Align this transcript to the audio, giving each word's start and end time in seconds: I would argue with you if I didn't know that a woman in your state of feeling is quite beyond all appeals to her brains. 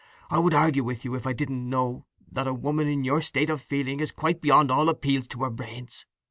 I 0.31 0.39
would 0.39 0.55
argue 0.55 0.83
with 0.83 1.05
you 1.05 1.13
if 1.13 1.27
I 1.27 1.33
didn't 1.33 1.69
know 1.69 2.05
that 2.31 2.47
a 2.47 2.55
woman 2.55 2.87
in 2.87 3.03
your 3.03 3.21
state 3.21 3.51
of 3.51 3.61
feeling 3.61 3.99
is 3.99 4.11
quite 4.11 4.41
beyond 4.41 4.71
all 4.71 4.89
appeals 4.89 5.27
to 5.27 5.43
her 5.43 5.51
brains. 5.51 6.07